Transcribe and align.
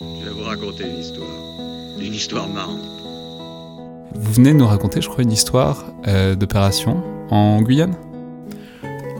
Je 0.00 0.24
vais 0.24 0.30
vous 0.30 0.44
raconter 0.44 0.84
une 0.84 0.98
histoire. 0.98 1.28
Une 1.98 2.14
histoire 2.14 2.48
marrante. 2.48 2.80
Vous 4.14 4.32
venez 4.32 4.54
de 4.54 4.56
nous 4.56 4.66
raconter, 4.66 5.02
je 5.02 5.10
crois, 5.10 5.22
une 5.22 5.32
histoire 5.32 5.84
euh, 6.06 6.34
d'opération 6.34 7.02
en 7.30 7.60
Guyane? 7.60 7.94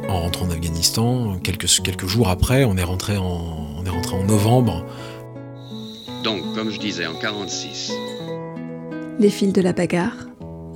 En 0.08 0.22
rentrant 0.22 0.46
en 0.46 0.50
Afghanistan, 0.50 1.36
quelques, 1.44 1.66
quelques 1.82 2.06
jours 2.06 2.30
après, 2.30 2.64
on 2.64 2.78
est, 2.78 2.82
rentré 2.82 3.18
en, 3.18 3.76
on 3.78 3.84
est 3.84 3.90
rentré 3.90 4.16
en 4.16 4.24
novembre. 4.24 4.86
Donc, 6.24 6.40
comme 6.54 6.70
je 6.70 6.80
disais, 6.80 7.06
en 7.06 7.14
46. 7.14 7.92
Les 9.18 9.28
fils 9.28 9.52
de 9.52 9.60
la 9.60 9.74
bagarre, 9.74 10.16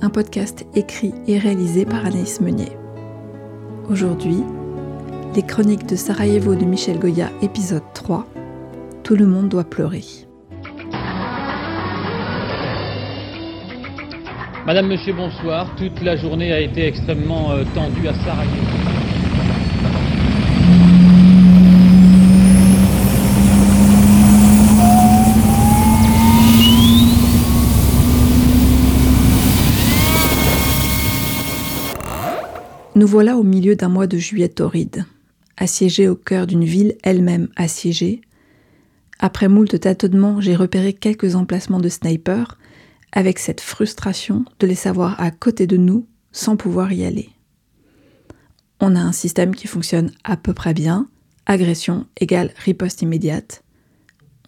un 0.03 0.11
podcast 0.11 0.67
écrit 0.75 1.15
et 1.25 1.39
réalisé 1.39 1.83
par 1.83 2.05
Anaïs 2.05 2.41
Meunier. 2.41 2.71
Aujourd'hui, 3.89 4.43
les 5.35 5.41
chroniques 5.41 5.87
de 5.87 5.95
Sarajevo 5.95 6.53
de 6.53 6.65
Michel 6.65 6.99
Goya, 6.99 7.31
épisode 7.41 7.83
3. 7.95 8.27
Tout 9.05 9.15
le 9.15 9.27
monde 9.27 9.49
doit 9.49 9.63
pleurer. 9.63 10.03
Madame, 14.65 14.87
Monsieur, 14.87 15.13
bonsoir. 15.13 15.75
Toute 15.75 16.01
la 16.01 16.15
journée 16.15 16.51
a 16.51 16.59
été 16.59 16.87
extrêmement 16.87 17.51
euh, 17.51 17.63
tendue 17.75 18.07
à 18.07 18.15
Sarajevo. 18.15 18.55
Nous 32.95 33.05
voilà 33.05 33.37
au 33.37 33.43
milieu 33.43 33.75
d'un 33.75 33.89
mois 33.89 34.07
de 34.07 34.17
juillet 34.17 34.49
torride, 34.49 35.05
assiégés 35.57 36.09
au 36.09 36.15
cœur 36.15 36.47
d'une 36.47 36.63
ville 36.63 36.95
elle-même 37.03 37.49
assiégée. 37.55 38.21
Après 39.19 39.47
moult 39.47 39.79
tâtonnements, 39.79 40.41
j'ai 40.41 40.55
repéré 40.55 40.93
quelques 40.93 41.35
emplacements 41.35 41.79
de 41.79 41.89
snipers, 41.89 42.57
avec 43.11 43.39
cette 43.39 43.61
frustration 43.61 44.45
de 44.59 44.67
les 44.67 44.75
savoir 44.75 45.19
à 45.19 45.31
côté 45.31 45.67
de 45.67 45.77
nous 45.77 46.05
sans 46.31 46.57
pouvoir 46.57 46.91
y 46.91 47.05
aller. 47.05 47.29
On 48.81 48.95
a 48.95 48.99
un 48.99 49.13
système 49.13 49.55
qui 49.55 49.67
fonctionne 49.67 50.11
à 50.25 50.35
peu 50.35 50.53
près 50.53 50.73
bien, 50.73 51.07
agression 51.45 52.05
égale 52.19 52.51
riposte 52.57 53.01
immédiate. 53.01 53.63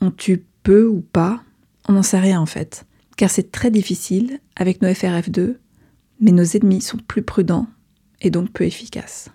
On 0.02 0.12
tue 0.12 0.46
peu 0.64 0.86
ou 0.86 1.00
pas, 1.00 1.42
on 1.88 1.94
n'en 1.94 2.04
sait 2.04 2.20
rien 2.20 2.42
en 2.42 2.46
fait, 2.46 2.86
car 3.16 3.30
c'est 3.30 3.52
très 3.52 3.72
difficile 3.72 4.42
avec 4.58 4.82
nos 4.82 4.90
FRF2, 4.90 5.56
mais 6.20 6.32
nos 6.32 6.44
ennemis 6.44 6.82
sont 6.82 6.98
plus 6.98 7.22
prudents 7.22 7.68
et 8.20 8.30
donc 8.30 8.52
peu 8.52 8.66
efficaces. 8.66 9.30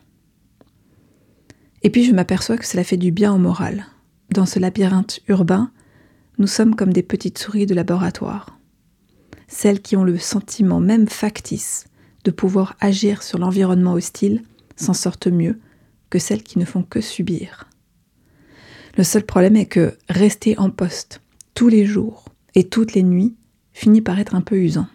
Et 1.82 1.90
puis 1.90 2.04
je 2.04 2.12
m'aperçois 2.12 2.58
que 2.58 2.66
cela 2.66 2.84
fait 2.84 2.98
du 2.98 3.12
bien 3.12 3.32
au 3.32 3.38
moral. 3.38 3.86
Dans 4.32 4.46
ce 4.46 4.58
labyrinthe 4.58 5.20
urbain, 5.28 5.70
nous 6.38 6.46
sommes 6.46 6.74
comme 6.74 6.92
des 6.92 7.02
petites 7.02 7.36
souris 7.36 7.66
de 7.66 7.74
laboratoire. 7.74 8.58
Celles 9.46 9.82
qui 9.82 9.94
ont 9.94 10.04
le 10.04 10.16
sentiment 10.16 10.80
même 10.80 11.06
factice 11.06 11.84
de 12.24 12.30
pouvoir 12.30 12.74
agir 12.80 13.22
sur 13.22 13.38
l'environnement 13.38 13.92
hostile 13.92 14.42
s'en 14.76 14.94
sortent 14.94 15.26
mieux 15.26 15.60
que 16.08 16.18
celles 16.18 16.42
qui 16.42 16.58
ne 16.58 16.64
font 16.64 16.82
que 16.82 17.02
subir. 17.02 17.68
Le 18.96 19.04
seul 19.04 19.24
problème 19.24 19.56
est 19.56 19.66
que 19.66 19.98
rester 20.08 20.58
en 20.58 20.70
poste 20.70 21.20
tous 21.54 21.68
les 21.68 21.84
jours 21.84 22.24
et 22.54 22.64
toutes 22.64 22.94
les 22.94 23.02
nuits 23.02 23.36
finit 23.72 24.00
par 24.00 24.18
être 24.18 24.34
un 24.34 24.40
peu 24.40 24.56
usant. 24.56 24.88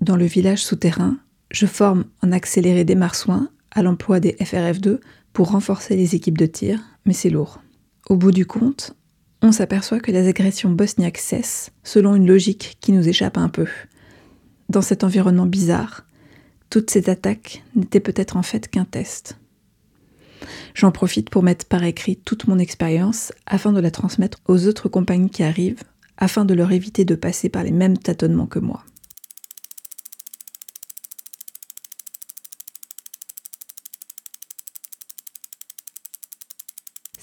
Dans 0.00 0.16
le 0.16 0.26
village 0.26 0.64
souterrain, 0.64 1.18
je 1.52 1.66
forme 1.66 2.04
en 2.20 2.32
accéléré 2.32 2.84
des 2.84 2.96
marsouins 2.96 3.48
à 3.70 3.82
l'emploi 3.82 4.18
des 4.18 4.32
FRF2 4.32 4.98
pour 5.32 5.52
renforcer 5.52 5.94
les 5.94 6.16
équipes 6.16 6.38
de 6.38 6.46
tir, 6.46 6.80
mais 7.04 7.12
c'est 7.12 7.30
lourd. 7.30 7.60
Au 8.10 8.16
bout 8.16 8.32
du 8.32 8.44
compte, 8.44 8.94
on 9.40 9.50
s'aperçoit 9.50 10.00
que 10.00 10.10
les 10.10 10.28
agressions 10.28 10.70
bosniaques 10.70 11.18
cessent 11.18 11.70
selon 11.82 12.14
une 12.14 12.26
logique 12.26 12.76
qui 12.80 12.92
nous 12.92 13.08
échappe 13.08 13.38
un 13.38 13.48
peu. 13.48 13.66
Dans 14.68 14.82
cet 14.82 15.04
environnement 15.04 15.46
bizarre, 15.46 16.04
toutes 16.68 16.90
ces 16.90 17.08
attaques 17.08 17.62
n'étaient 17.74 18.00
peut-être 18.00 18.36
en 18.36 18.42
fait 18.42 18.68
qu'un 18.68 18.84
test. 18.84 19.38
J'en 20.74 20.92
profite 20.92 21.30
pour 21.30 21.42
mettre 21.42 21.66
par 21.66 21.82
écrit 21.84 22.16
toute 22.16 22.46
mon 22.46 22.58
expérience 22.58 23.32
afin 23.46 23.72
de 23.72 23.80
la 23.80 23.90
transmettre 23.90 24.38
aux 24.48 24.66
autres 24.66 24.88
compagnies 24.88 25.30
qui 25.30 25.42
arrivent, 25.42 25.84
afin 26.18 26.44
de 26.44 26.52
leur 26.52 26.72
éviter 26.72 27.04
de 27.04 27.14
passer 27.14 27.48
par 27.48 27.64
les 27.64 27.70
mêmes 27.70 27.96
tâtonnements 27.96 28.46
que 28.46 28.58
moi. 28.58 28.84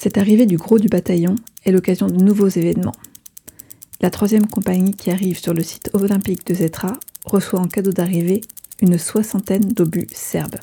Cette 0.03 0.17
arrivée 0.17 0.47
du 0.47 0.57
gros 0.57 0.79
du 0.79 0.87
bataillon 0.87 1.35
est 1.63 1.71
l'occasion 1.71 2.07
de 2.07 2.15
nouveaux 2.15 2.47
événements. 2.47 2.95
La 4.01 4.09
troisième 4.09 4.47
compagnie 4.47 4.95
qui 4.95 5.11
arrive 5.11 5.37
sur 5.37 5.53
le 5.53 5.61
site 5.61 5.91
olympique 5.93 6.47
de 6.47 6.55
Zetra 6.55 6.93
reçoit 7.23 7.59
en 7.59 7.67
cadeau 7.67 7.91
d'arrivée 7.91 8.41
une 8.81 8.97
soixantaine 8.97 9.61
d'obus 9.61 10.07
serbes. 10.11 10.55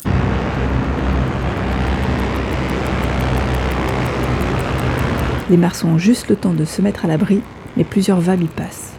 Les 5.48 5.56
marsons 5.56 5.90
ont 5.90 5.98
juste 5.98 6.26
le 6.26 6.34
temps 6.34 6.52
de 6.52 6.64
se 6.64 6.82
mettre 6.82 7.04
à 7.04 7.08
l'abri, 7.08 7.40
mais 7.76 7.84
plusieurs 7.84 8.20
vagues 8.20 8.42
y 8.42 8.48
passent. 8.48 8.94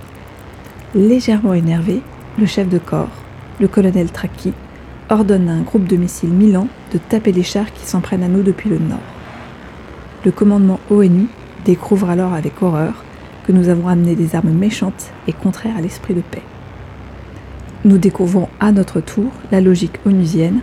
Légèrement 0.96 1.54
énervé, 1.54 2.00
le 2.38 2.46
chef 2.46 2.70
de 2.70 2.78
corps, 2.78 3.12
le 3.60 3.68
colonel 3.68 4.10
Traki, 4.10 4.54
ordonne 5.10 5.50
à 5.50 5.52
un 5.52 5.64
groupe 5.64 5.90
de 5.90 5.98
missiles 5.98 6.30
Milan 6.30 6.70
de 6.94 6.98
taper 6.98 7.34
les 7.34 7.44
chars 7.44 7.74
qui 7.74 7.86
s'en 7.86 8.00
prennent 8.00 8.24
à 8.24 8.30
nous 8.30 8.42
depuis 8.42 8.70
le 8.70 8.80
nord. 8.80 9.19
Le 10.25 10.31
commandement 10.31 10.80
ONU 10.90 11.28
découvre 11.63 12.09
alors 12.09 12.34
avec 12.34 12.62
horreur 12.62 13.06
que 13.46 13.53
nous 13.53 13.69
avons 13.69 13.88
amené 13.88 14.16
des 14.16 14.35
armes 14.35 14.52
méchantes 14.52 15.12
et 15.28 15.34
contraires 15.34 15.78
à 15.78 15.81
l'esprit 15.81 16.13
de 16.13 16.22
paix. 16.22 16.44
Nous 17.85 17.97
découvrons 17.97 18.50
à 18.59 18.74
notre 18.74 19.00
tour 19.00 19.31
la 19.52 19.62
logique 19.62 20.00
onusienne, 20.06 20.59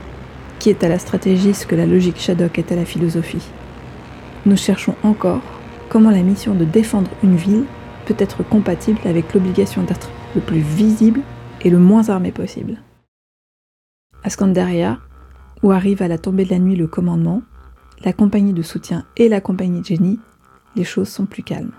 qui 0.58 0.68
est 0.68 0.84
à 0.84 0.88
la 0.88 0.98
stratégie 0.98 1.54
ce 1.54 1.66
que 1.66 1.74
la 1.74 1.86
logique 1.86 2.20
Shadok 2.20 2.58
est 2.58 2.70
à 2.70 2.76
la 2.76 2.84
philosophie. 2.84 3.48
Nous 4.44 4.56
cherchons 4.56 4.94
encore 5.02 5.42
comment 5.88 6.10
la 6.10 6.22
mission 6.22 6.54
de 6.54 6.64
défendre 6.64 7.10
une 7.22 7.36
ville 7.36 7.64
peut 8.04 8.16
être 8.18 8.46
compatible 8.46 9.00
avec 9.06 9.32
l'obligation 9.32 9.82
d'être 9.82 10.10
le 10.34 10.42
plus 10.42 10.60
visible 10.60 11.20
et 11.62 11.70
le 11.70 11.78
moins 11.78 12.10
armé 12.10 12.30
possible. 12.30 12.82
À 14.22 14.28
Scandaria, 14.28 14.98
où 15.62 15.72
arrive 15.72 16.02
à 16.02 16.08
la 16.08 16.18
tombée 16.18 16.44
de 16.44 16.50
la 16.50 16.58
nuit 16.58 16.76
le 16.76 16.86
commandement, 16.86 17.42
la 18.04 18.12
compagnie 18.12 18.52
de 18.52 18.62
soutien 18.62 19.04
et 19.16 19.28
la 19.28 19.40
compagnie 19.40 19.80
de 19.80 19.86
génie, 19.86 20.20
les 20.74 20.84
choses 20.84 21.08
sont 21.08 21.26
plus 21.26 21.42
calmes. 21.42 21.72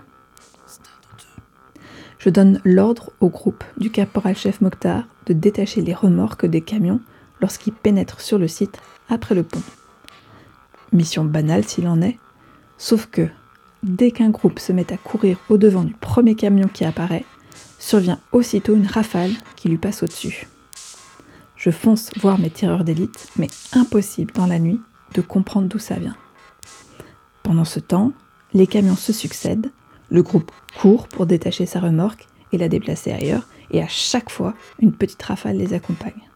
Je 2.18 2.30
donne 2.30 2.60
l'ordre 2.64 3.12
au 3.20 3.28
groupe 3.28 3.62
du 3.76 3.90
caporal-chef 3.90 4.60
Mokhtar 4.60 5.04
de 5.26 5.32
détacher 5.32 5.82
les 5.82 5.94
remorques 5.94 6.46
des 6.46 6.60
camions 6.60 7.00
lorsqu'ils 7.40 7.72
pénètrent 7.72 8.20
sur 8.20 8.38
le 8.38 8.48
site 8.48 8.80
après 9.08 9.34
le 9.34 9.44
pont. 9.44 9.62
Mission 10.92 11.24
banale 11.24 11.64
s'il 11.64 11.86
en 11.86 12.02
est, 12.02 12.18
sauf 12.76 13.06
que 13.06 13.28
dès 13.84 14.10
qu'un 14.10 14.30
groupe 14.30 14.58
se 14.58 14.72
met 14.72 14.92
à 14.92 14.96
courir 14.96 15.38
au-devant 15.48 15.84
du 15.84 15.94
premier 15.94 16.34
camion 16.34 16.66
qui 16.66 16.84
apparaît, 16.84 17.24
survient 17.78 18.18
aussitôt 18.32 18.74
une 18.74 18.86
rafale 18.86 19.32
qui 19.54 19.68
lui 19.68 19.78
passe 19.78 20.02
au-dessus. 20.02 20.48
Je 21.54 21.70
fonce 21.70 22.10
voir 22.18 22.38
mes 22.38 22.50
tireurs 22.50 22.84
d'élite, 22.84 23.28
mais 23.36 23.48
impossible 23.72 24.32
dans 24.34 24.46
la 24.46 24.58
nuit 24.58 24.80
de 25.14 25.20
comprendre 25.20 25.68
d'où 25.68 25.78
ça 25.78 25.96
vient. 25.96 26.16
Pendant 27.42 27.64
ce 27.64 27.80
temps, 27.80 28.12
les 28.54 28.66
camions 28.66 28.96
se 28.96 29.12
succèdent, 29.12 29.70
le 30.10 30.22
groupe 30.22 30.50
court 30.80 31.08
pour 31.08 31.26
détacher 31.26 31.66
sa 31.66 31.80
remorque 31.80 32.26
et 32.52 32.58
la 32.58 32.68
déplacer 32.68 33.12
ailleurs, 33.12 33.46
et 33.70 33.82
à 33.82 33.88
chaque 33.88 34.30
fois, 34.30 34.54
une 34.80 34.92
petite 34.92 35.22
rafale 35.22 35.56
les 35.56 35.74
accompagne. 35.74 36.28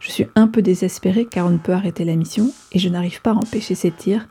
Je 0.00 0.10
suis 0.10 0.26
un 0.34 0.48
peu 0.48 0.60
désespéré 0.60 1.24
car 1.24 1.46
on 1.46 1.50
ne 1.50 1.58
peut 1.58 1.72
arrêter 1.72 2.04
la 2.04 2.16
mission 2.16 2.52
et 2.72 2.78
je 2.78 2.88
n'arrive 2.88 3.22
pas 3.22 3.30
à 3.30 3.34
empêcher 3.34 3.74
ces 3.74 3.90
tirs, 3.90 4.26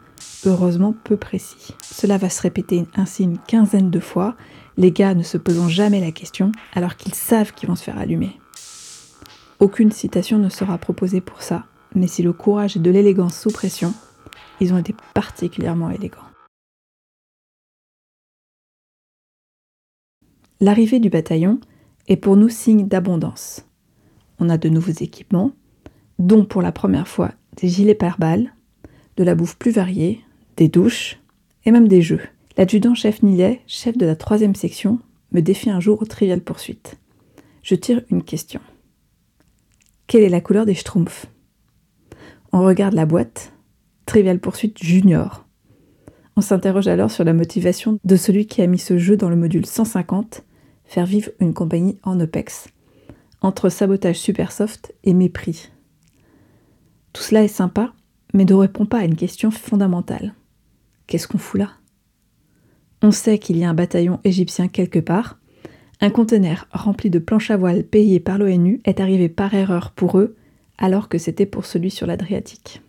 heureusement 0.46 0.94
peu 1.04 1.18
précis. 1.18 1.74
Cela 1.81 2.18
va 2.18 2.30
se 2.30 2.42
répéter 2.42 2.86
ainsi 2.96 3.24
une 3.24 3.40
quinzaine 3.40 3.90
de 3.90 4.00
fois, 4.00 4.36
les 4.78 4.92
gars 4.92 5.16
ne 5.16 5.24
se 5.24 5.38
posant 5.38 5.69
jamais 5.69 6.01
la 6.01 6.12
question 6.12 6.51
alors 6.74 6.95
qu'ils 6.95 7.16
savent 7.16 7.54
qu'ils 7.54 7.69
vont 7.69 7.75
se 7.75 7.84
faire 7.84 7.98
allumer. 7.98 8.40
Aucune 9.60 9.92
citation 9.92 10.38
ne 10.38 10.50
sera 10.50 10.78
proposée 10.78 11.22
pour 11.22 11.42
ça, 11.42 11.66
mais 11.95 12.07
si 12.07 12.24
le 12.24 12.34
courage 12.34 12.78
et 12.78 12.80
de 12.80 12.92
l'élégance 12.92 13.40
sous 13.40 13.51
pression, 13.51 13.94
ils 14.60 14.74
ont 14.74 14.78
été 14.78 14.95
particulièrement 15.13 15.90
élégants. 15.90 16.19
L'arrivée 20.60 21.00
du 21.00 21.10
bataillon 21.10 21.60
est 22.07 22.16
pour 22.18 22.38
nous 22.38 22.50
signe 22.50 22.88
d'abondance. 22.88 23.66
On 24.40 24.50
a 24.50 24.57
de 24.57 24.69
nouveaux 24.69 24.92
équipements, 24.92 25.51
dont 26.19 26.45
pour 26.45 26.62
la 26.62 26.72
première 26.72 27.07
fois 27.07 27.31
des 27.57 27.68
gilets 27.68 27.95
pare-balles, 27.95 28.54
de 29.18 29.24
la 29.24 29.36
bouffe 29.36 29.57
plus 29.57 29.72
variée, 29.72 30.22
des 30.57 30.69
douches 30.69 31.19
et 31.66 31.72
même 31.72 31.88
des 31.88 32.01
jeux. 32.01 32.22
L'adjudant-chef 32.57 33.24
Nilet, 33.24 33.62
chef 33.68 33.98
de 33.98 34.06
la 34.06 34.16
troisième 34.16 34.56
section, 34.56 35.00
me 35.31 35.42
défie 35.42 35.69
un 35.69 35.80
jour 35.80 36.01
aux 36.01 36.06
triviales 36.06 36.42
poursuites. 36.42 36.98
Je 37.63 37.75
tire 37.75 38.01
une 38.10 38.24
question. 38.24 38.62
Quelle 40.07 40.24
est 40.24 40.30
la 40.30 40.42
couleur 40.42 40.66
des 40.66 40.75
schtroumpfs? 40.75 41.28
On 42.56 42.64
regarde 42.64 42.94
la 42.94 43.08
boîte. 43.08 43.52
Trivial 44.06 44.38
poursuite 44.40 44.78
junior. 44.78 45.48
On 46.36 46.42
s'interroge 46.42 46.88
alors 46.88 47.10
sur 47.10 47.24
la 47.24 47.34
motivation 47.34 47.98
de 48.04 48.16
celui 48.16 48.46
qui 48.46 48.62
a 48.62 48.68
mis 48.68 48.78
ce 48.78 49.00
jeu 49.00 49.18
dans 49.18 49.30
le 49.30 49.36
module 49.36 49.66
150, 49.66 50.44
faire 50.86 51.08
vivre 51.08 51.32
une 51.40 51.56
compagnie 51.56 51.98
en 52.04 52.20
OPEX, 52.20 52.68
entre 53.42 53.70
sabotage 53.70 54.20
super 54.20 54.52
soft 54.52 54.94
et 55.04 55.16
mépris. 55.16 55.72
Tout 57.12 57.24
cela 57.24 57.44
est 57.44 57.48
sympa, 57.48 57.92
mais 58.36 58.46
ne 58.46 58.54
répond 58.54 58.86
pas 58.86 59.00
à 59.00 59.06
une 59.06 59.16
question 59.16 59.50
fondamentale. 59.50 60.36
Qu'est-ce 61.08 61.28
qu'on 61.28 61.40
fout 61.40 61.60
là? 61.60 61.72
On 63.02 63.10
sait 63.10 63.40
qu'il 63.40 63.58
y 63.58 63.64
a 63.64 63.70
un 63.70 63.74
bataillon 63.74 64.20
égyptien 64.24 64.68
quelque 64.68 65.00
part. 65.00 65.40
Un 66.02 66.12
conteneur 66.12 66.68
rempli 66.72 67.10
de 67.10 67.18
planches 67.18 67.50
à 67.50 67.58
voile 67.58 67.84
payées 67.84 68.20
par 68.20 68.38
l'ONU 68.38 68.80
est 68.86 69.00
arrivé 69.00 69.28
par 69.28 69.56
erreur 69.56 69.90
pour 69.90 70.20
eux, 70.20 70.36
alors 70.78 71.10
que 71.10 71.18
c'était 71.18 71.46
pour 71.46 71.66
celui 71.66 71.92
sur 71.92 72.08
l'Adriatique. 72.08 72.81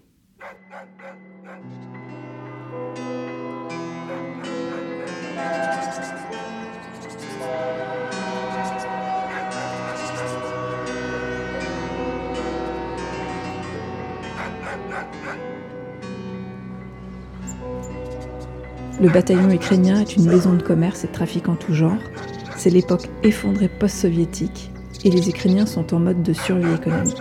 Le 19.00 19.10
bataillon 19.10 19.50
ukrainien 19.50 20.00
est 20.00 20.16
une 20.16 20.24
maison 20.24 20.54
de 20.54 20.62
commerce 20.62 21.04
et 21.04 21.08
de 21.08 21.12
trafic 21.12 21.48
en 21.48 21.56
tout 21.56 21.74
genre. 21.74 21.98
C'est 22.56 22.70
l'époque 22.70 23.10
effondrée 23.22 23.68
post-soviétique 23.68 24.70
et 25.04 25.10
les 25.10 25.28
Ukrainiens 25.28 25.66
sont 25.66 25.92
en 25.92 25.98
mode 25.98 26.22
de 26.22 26.32
survie 26.32 26.72
économique. 26.72 27.20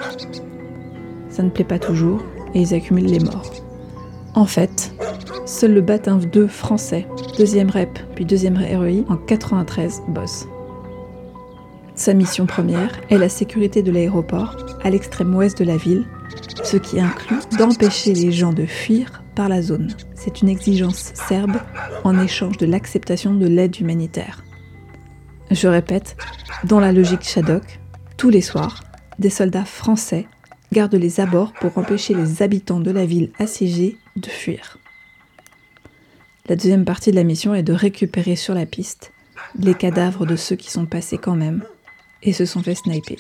Ça 1.34 1.42
ne 1.42 1.50
plaît 1.50 1.64
pas 1.64 1.80
toujours 1.80 2.24
et 2.54 2.62
ils 2.62 2.76
accumulent 2.76 3.10
les 3.10 3.20
morts. 3.20 3.52
En 4.36 4.46
fait, 4.46 4.94
seul 5.48 5.74
le 5.74 5.82
Batin 5.82 6.18
2 6.18 6.46
français, 6.46 7.08
deuxième 7.40 7.72
rep 7.72 7.98
puis 8.14 8.24
deuxième 8.24 8.56
REI 8.56 9.04
en 9.10 9.18
93 9.18 10.04
bosse. 10.10 10.46
Sa 11.96 12.14
mission 12.14 12.46
première 12.46 13.02
est 13.10 13.18
la 13.18 13.30
sécurité 13.30 13.82
de 13.82 13.92
l'aéroport 13.92 14.56
à 14.84 14.92
l'extrême 14.92 15.34
ouest 15.34 15.58
de 15.58 15.64
la 15.64 15.76
ville, 15.76 16.06
ce 16.64 16.78
qui 16.78 17.00
inclut 17.00 17.40
d'empêcher 17.58 18.14
les 18.14 18.32
gens 18.32 18.54
de 18.54 18.68
fuir 18.68 19.24
par 19.34 19.50
la 19.50 19.64
zone. 19.64 19.92
C'est 20.14 20.44
une 20.44 20.50
exigence 20.50 21.14
serbe 21.16 21.58
en 22.04 22.20
échange 22.20 22.58
de 22.58 22.68
l'acceptation 22.68 23.34
de 23.34 23.48
l'aide 23.48 23.80
humanitaire. 23.80 24.44
Je 25.50 25.68
répète, 25.68 26.16
dans 26.64 26.80
la 26.80 26.92
logique 26.92 27.24
Shadok, 27.24 27.80
tous 28.18 28.30
les 28.30 28.42
soirs, 28.42 28.84
des 29.18 29.32
soldats 29.32 29.66
français 29.66 30.28
gardent 30.74 30.96
les 30.96 31.20
abords 31.20 31.54
pour 31.54 31.78
empêcher 31.78 32.14
les 32.14 32.42
habitants 32.42 32.82
de 32.82 32.92
la 32.92 33.06
ville 33.06 33.32
assiégée 33.40 33.98
de 34.18 34.28
fuir. 34.28 34.78
La 36.50 36.58
deuxième 36.58 36.84
partie 36.84 37.12
de 37.12 37.16
la 37.16 37.24
mission 37.24 37.56
est 37.56 37.64
de 37.64 37.74
récupérer 37.74 38.36
sur 38.36 38.54
la 38.54 38.66
piste 38.66 39.14
les 39.58 39.76
cadavres 39.76 40.26
de 40.26 40.36
ceux 40.36 40.56
qui 40.56 40.72
sont 40.72 40.86
passés 40.86 41.18
quand 41.18 41.36
même 41.36 41.64
et 42.22 42.34
se 42.34 42.46
sont 42.46 42.62
fait 42.62 42.76
sniper. 42.76 43.18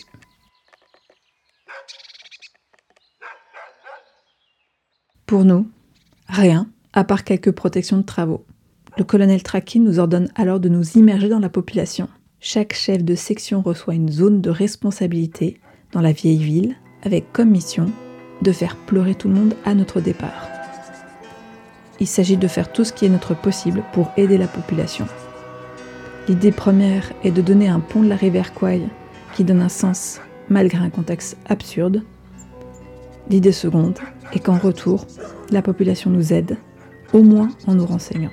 Pour 5.25 5.45
nous, 5.45 5.67
Rien, 6.33 6.67
à 6.93 7.03
part 7.03 7.23
quelques 7.23 7.51
protections 7.51 7.97
de 7.97 8.03
travaux. 8.03 8.43
Le 8.97 9.03
colonel 9.03 9.43
Trakin 9.43 9.81
nous 9.81 9.99
ordonne 9.99 10.29
alors 10.33 10.59
de 10.59 10.67
nous 10.67 10.97
immerger 10.97 11.29
dans 11.29 11.39
la 11.39 11.49
population. 11.49 12.09
Chaque 12.39 12.73
chef 12.73 13.03
de 13.03 13.13
section 13.13 13.61
reçoit 13.61 13.93
une 13.93 14.09
zone 14.09 14.41
de 14.41 14.49
responsabilité 14.49 15.59
dans 15.91 16.01
la 16.01 16.11
vieille 16.11 16.43
ville, 16.43 16.75
avec 17.03 17.31
comme 17.31 17.51
mission 17.51 17.91
de 18.41 18.51
faire 18.51 18.75
pleurer 18.75 19.15
tout 19.15 19.27
le 19.27 19.35
monde 19.35 19.55
à 19.65 19.75
notre 19.75 20.01
départ. 20.01 20.47
Il 21.99 22.07
s'agit 22.07 22.37
de 22.37 22.47
faire 22.47 22.71
tout 22.71 22.83
ce 22.83 22.91
qui 22.91 23.05
est 23.05 23.09
notre 23.09 23.35
possible 23.35 23.83
pour 23.93 24.11
aider 24.17 24.37
la 24.37 24.47
population. 24.47 25.05
L'idée 26.27 26.51
première 26.51 27.11
est 27.23 27.31
de 27.31 27.41
donner 27.41 27.67
un 27.67 27.79
pont 27.79 28.01
de 28.01 28.09
la 28.09 28.15
rivière 28.15 28.53
Kwai 28.53 28.81
qui 29.35 29.43
donne 29.43 29.61
un 29.61 29.69
sens 29.69 30.19
malgré 30.49 30.83
un 30.83 30.89
contexte 30.89 31.37
absurde. 31.47 32.01
L'idée 33.29 33.51
seconde 33.51 33.99
est 34.33 34.39
qu'en 34.39 34.57
retour, 34.57 35.05
la 35.51 35.61
population 35.61 36.09
nous 36.09 36.33
aide, 36.33 36.57
au 37.13 37.23
moins 37.23 37.49
en 37.67 37.75
nous 37.75 37.85
renseignant. 37.85 38.31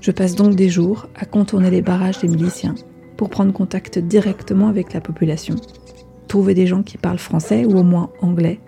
Je 0.00 0.10
passe 0.10 0.34
donc 0.34 0.54
des 0.54 0.68
jours 0.68 1.06
à 1.14 1.24
contourner 1.24 1.70
les 1.70 1.82
barrages 1.82 2.18
des 2.18 2.28
miliciens 2.28 2.74
pour 3.16 3.30
prendre 3.30 3.52
contact 3.52 3.98
directement 3.98 4.68
avec 4.68 4.92
la 4.92 5.00
population, 5.00 5.56
trouver 6.34 6.54
des 6.54 6.66
gens 6.66 6.82
qui 6.82 6.98
parlent 6.98 7.18
français 7.18 7.64
ou 7.64 7.78
au 7.78 7.84
moins 7.84 8.10
anglais, 8.20 8.58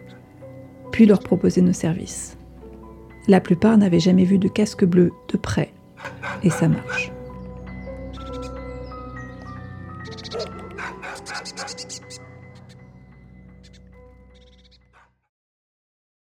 puis 0.92 1.04
leur 1.04 1.18
proposer 1.18 1.62
nos 1.62 1.72
services. 1.72 2.38
La 3.26 3.40
plupart 3.40 3.76
n'avaient 3.76 3.98
jamais 3.98 4.22
vu 4.22 4.38
de 4.38 4.46
casque 4.46 4.84
bleu 4.84 5.10
de 5.32 5.36
près, 5.36 5.72
et 6.44 6.50
ça 6.50 6.68
marche. 6.68 7.10